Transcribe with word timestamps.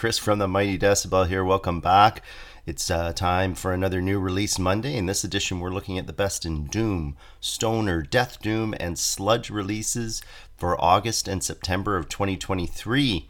Chris 0.00 0.16
from 0.16 0.38
the 0.38 0.48
Mighty 0.48 0.78
Decibel 0.78 1.28
here. 1.28 1.44
Welcome 1.44 1.78
back. 1.78 2.22
It's 2.64 2.90
uh, 2.90 3.12
time 3.12 3.54
for 3.54 3.74
another 3.74 4.00
new 4.00 4.18
release 4.18 4.58
Monday. 4.58 4.96
In 4.96 5.04
this 5.04 5.24
edition, 5.24 5.60
we're 5.60 5.68
looking 5.68 5.98
at 5.98 6.06
the 6.06 6.14
best 6.14 6.46
in 6.46 6.68
Doom, 6.68 7.18
Stoner, 7.38 8.00
Death 8.00 8.40
Doom, 8.40 8.74
and 8.80 8.98
Sludge 8.98 9.50
releases 9.50 10.22
for 10.56 10.82
August 10.82 11.28
and 11.28 11.44
September 11.44 11.98
of 11.98 12.08
2023. 12.08 13.28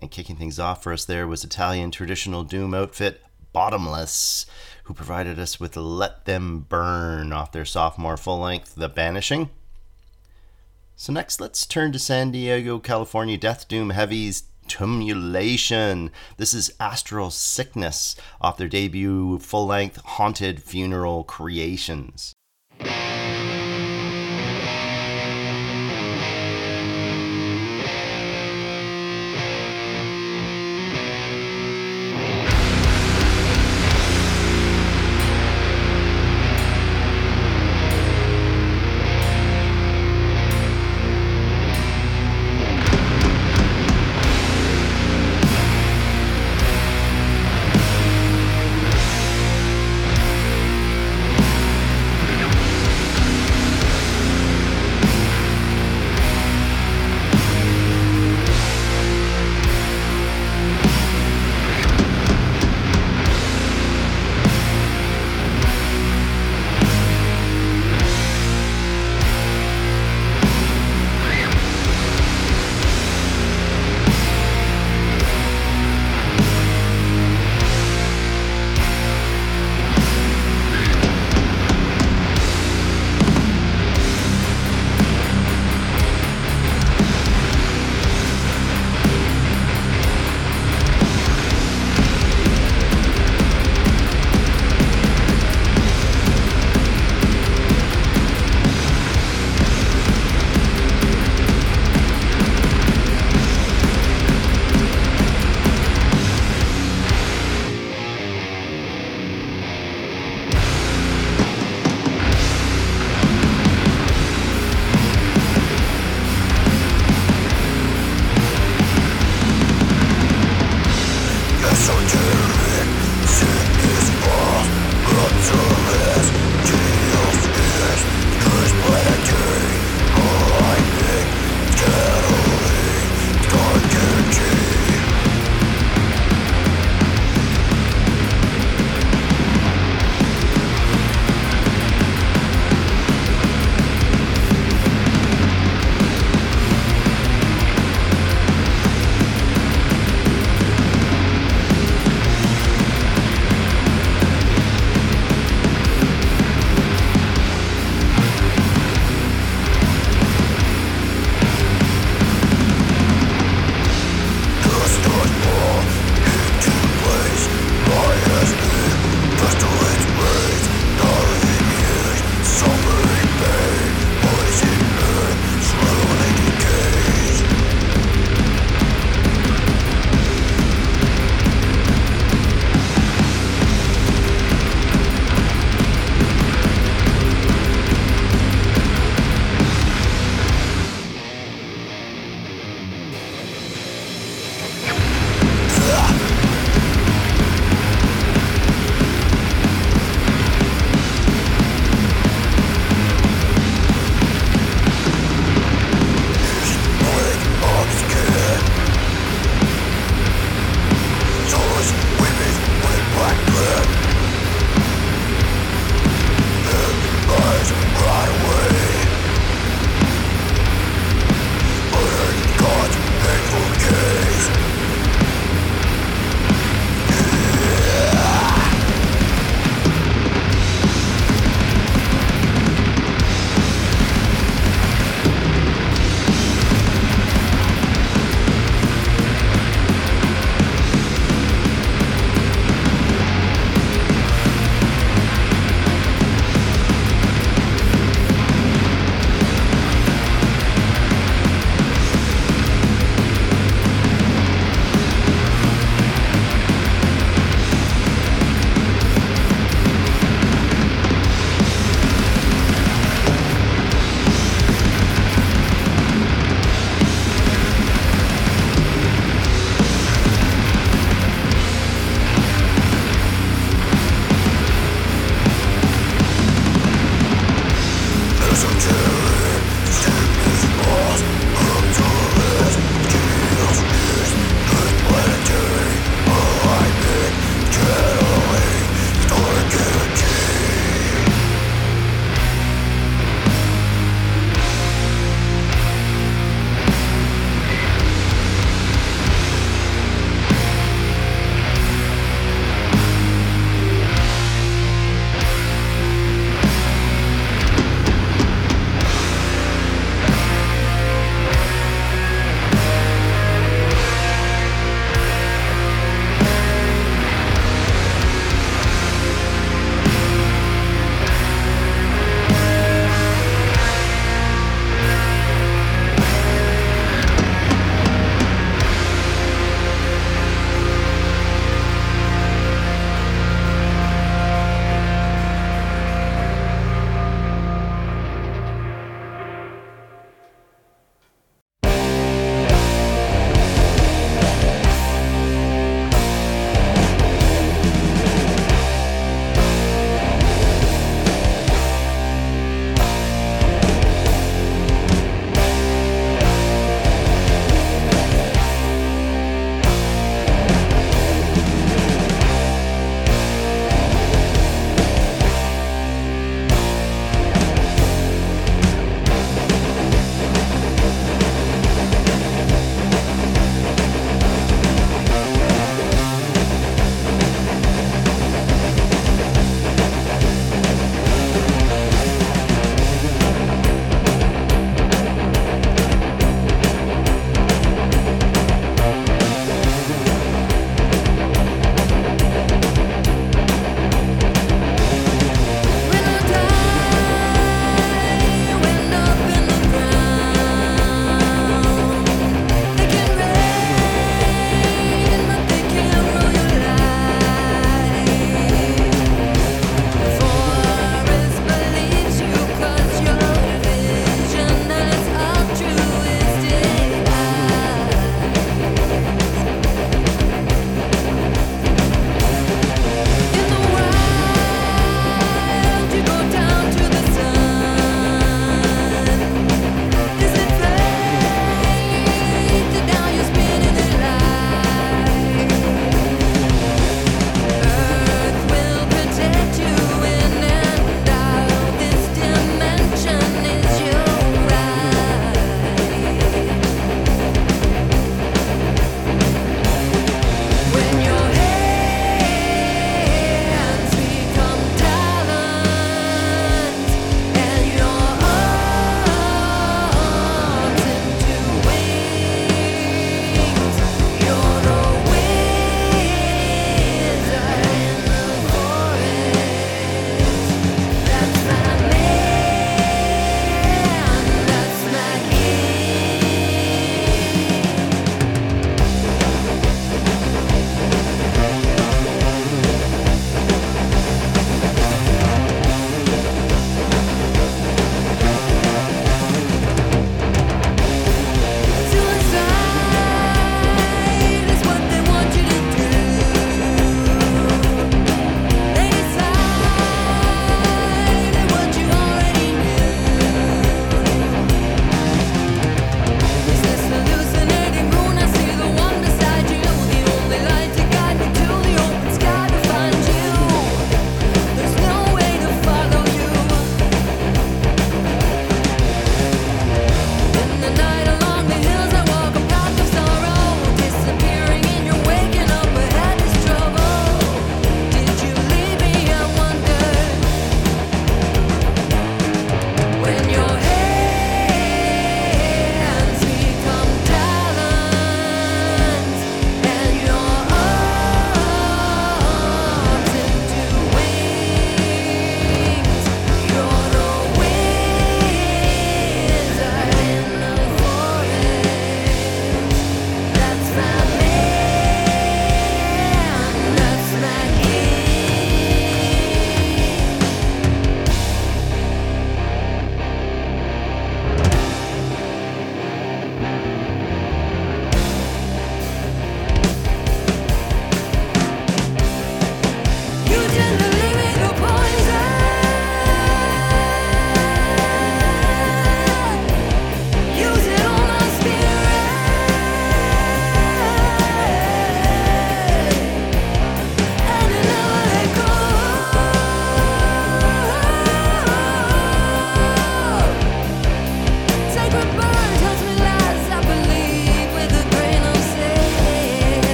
And 0.00 0.10
kicking 0.10 0.34
things 0.34 0.58
off 0.58 0.82
for 0.82 0.92
us 0.92 1.04
there 1.04 1.28
was 1.28 1.44
Italian 1.44 1.92
traditional 1.92 2.42
Doom 2.42 2.74
outfit 2.74 3.22
Bottomless, 3.52 4.44
who 4.84 4.94
provided 4.94 5.38
us 5.38 5.60
with 5.60 5.76
Let 5.76 6.24
Them 6.24 6.66
Burn 6.68 7.32
off 7.32 7.52
their 7.52 7.64
sophomore 7.64 8.16
full 8.16 8.40
length, 8.40 8.74
The 8.74 8.88
Banishing. 8.88 9.50
So, 10.96 11.12
next, 11.12 11.40
let's 11.40 11.64
turn 11.64 11.92
to 11.92 11.98
San 12.00 12.32
Diego, 12.32 12.80
California 12.80 13.38
Death 13.38 13.68
Doom 13.68 13.90
Heavies 13.90 14.42
Tumulation. 14.68 16.10
This 16.36 16.54
is 16.54 16.72
Astral 16.78 17.30
Sickness 17.30 18.14
off 18.40 18.56
their 18.56 18.68
debut 18.68 19.38
full 19.38 19.66
length 19.66 20.00
Haunted 20.04 20.62
Funeral 20.62 21.24
Creations. 21.24 22.34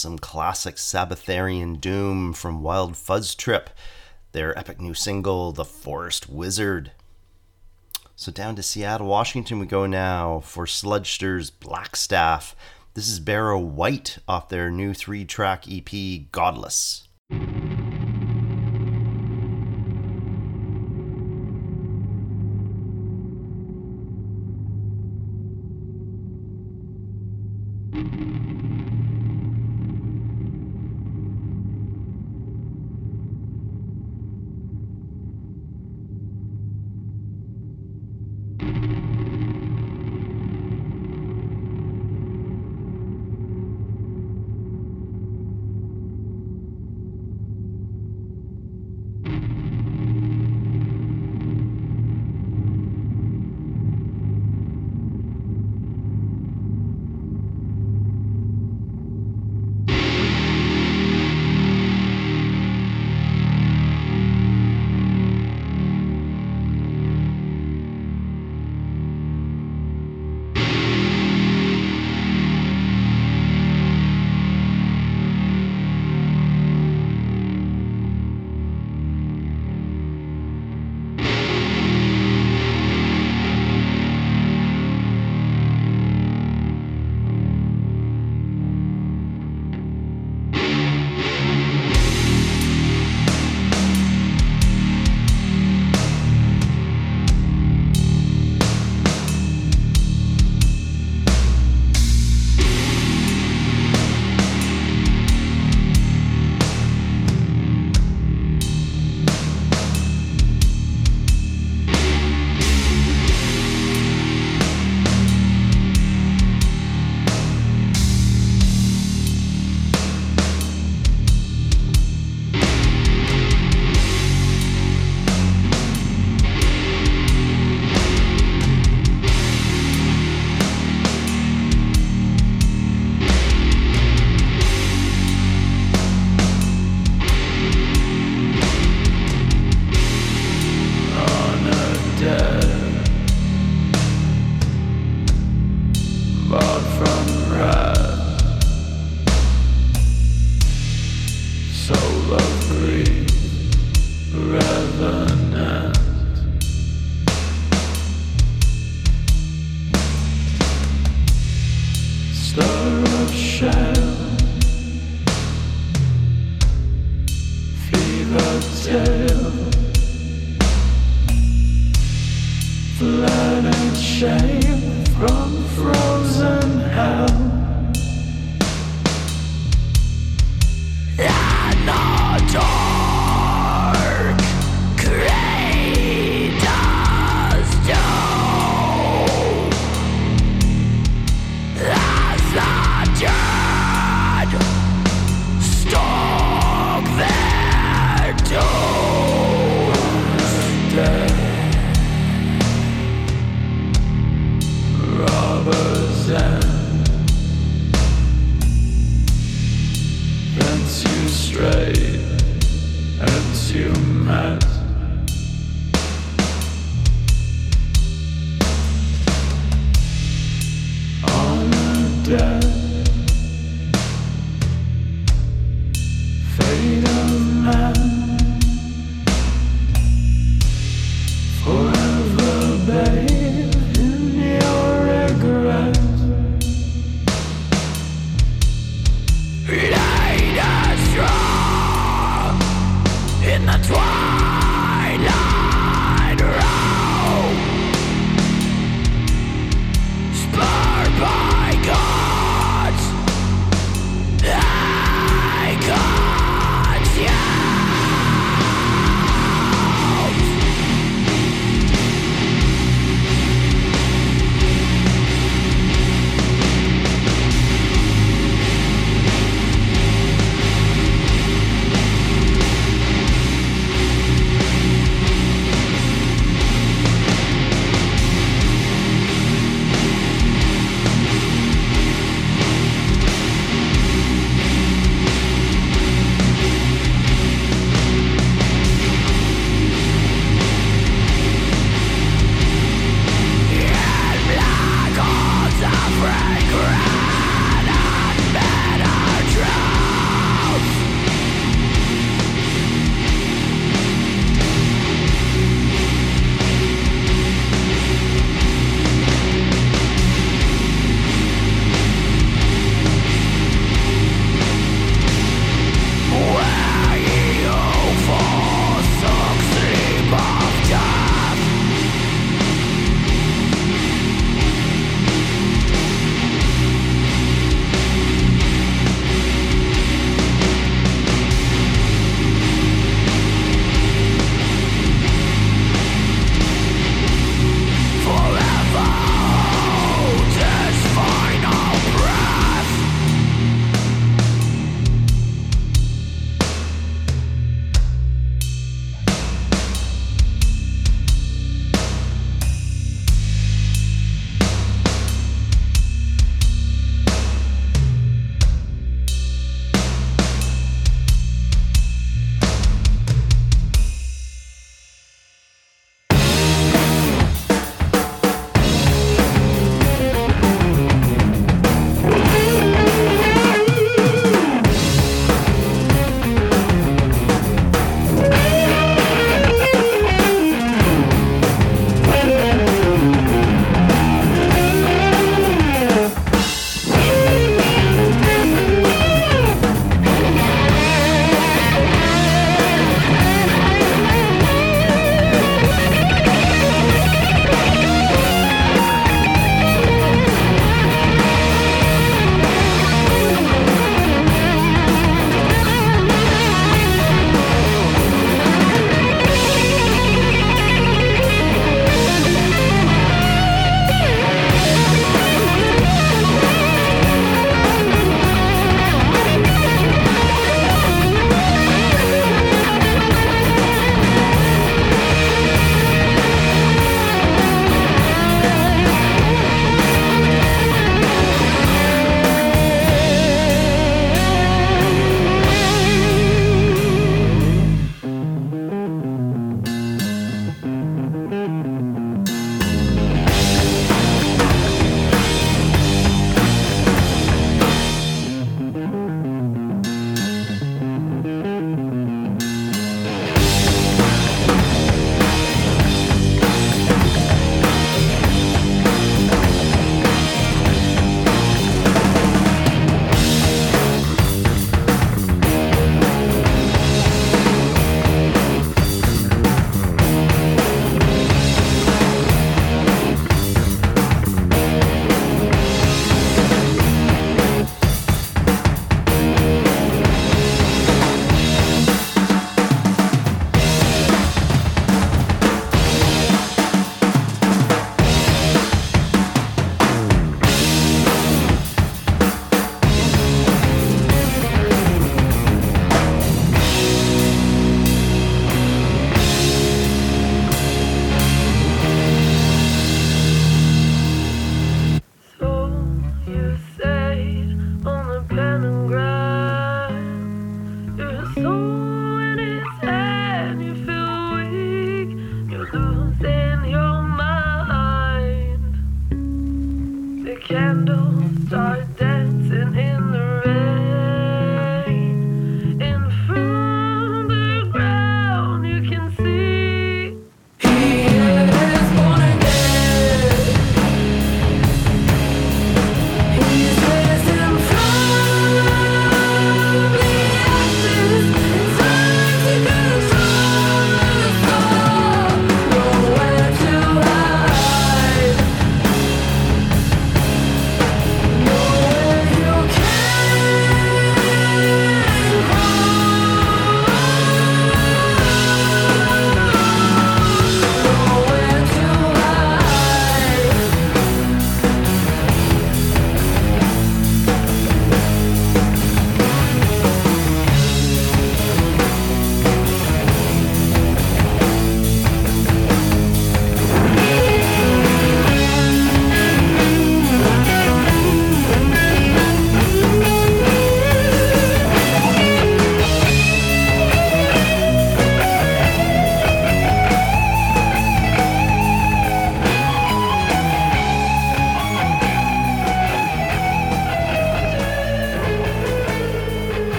Some 0.00 0.18
classic 0.18 0.76
Sabbatharian 0.76 1.78
doom 1.78 2.32
from 2.32 2.62
Wild 2.62 2.96
Fuzz 2.96 3.34
Trip, 3.34 3.68
their 4.32 4.58
epic 4.58 4.80
new 4.80 4.94
single, 4.94 5.52
The 5.52 5.66
Forest 5.66 6.26
Wizard. 6.26 6.92
So 8.16 8.32
down 8.32 8.56
to 8.56 8.62
Seattle, 8.62 9.08
Washington 9.08 9.58
we 9.58 9.66
go 9.66 9.84
now 9.84 10.40
for 10.40 10.64
Sludgester's 10.64 11.50
Blackstaff. 11.50 12.54
This 12.94 13.08
is 13.08 13.20
Barrow 13.20 13.58
Wight 13.58 14.16
off 14.26 14.48
their 14.48 14.70
new 14.70 14.94
three 14.94 15.26
track 15.26 15.64
EP, 15.70 15.90
Godless. 16.32 17.06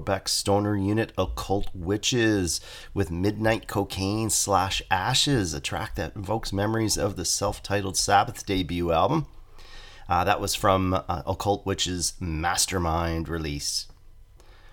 Quebec 0.00 0.30
stoner 0.30 0.74
unit 0.74 1.12
Occult 1.18 1.68
Witches 1.74 2.58
with 2.94 3.10
Midnight 3.10 3.68
Cocaine 3.68 4.30
slash 4.30 4.80
Ashes, 4.90 5.52
a 5.52 5.60
track 5.60 5.94
that 5.96 6.16
evokes 6.16 6.54
memories 6.54 6.96
of 6.96 7.16
the 7.16 7.26
self 7.26 7.62
titled 7.62 7.98
Sabbath 7.98 8.46
debut 8.46 8.92
album. 8.92 9.26
Uh, 10.08 10.24
that 10.24 10.40
was 10.40 10.54
from 10.54 10.94
uh, 10.94 11.22
Occult 11.26 11.66
Witches' 11.66 12.14
Mastermind 12.18 13.28
release. 13.28 13.88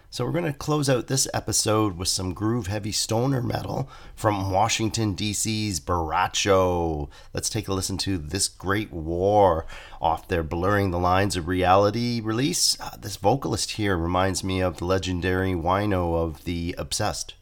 So 0.09 0.23
we're 0.23 0.31
going 0.31 0.45
to 0.45 0.53
close 0.53 0.89
out 0.89 1.07
this 1.07 1.27
episode 1.33 1.97
with 1.97 2.07
some 2.07 2.33
groove 2.33 2.67
heavy 2.67 2.93
stoner 2.93 3.41
metal 3.41 3.89
from 4.15 4.51
Washington 4.51 5.13
D.C.'s 5.13 5.81
Borracho. 5.81 7.09
Let's 7.33 7.49
take 7.49 7.67
a 7.67 7.73
listen 7.73 7.97
to 7.99 8.17
This 8.17 8.47
Great 8.47 8.93
War 8.93 9.65
off 9.99 10.29
their 10.29 10.43
Blurring 10.43 10.91
the 10.91 10.97
Lines 10.97 11.35
of 11.35 11.49
Reality 11.49 12.21
release. 12.21 12.79
Uh, 12.79 12.91
this 12.97 13.17
vocalist 13.17 13.71
here 13.71 13.97
reminds 13.97 14.45
me 14.45 14.61
of 14.61 14.77
the 14.77 14.85
legendary 14.85 15.51
Wino 15.51 16.15
of 16.15 16.45
The 16.45 16.73
Obsessed. 16.77 17.33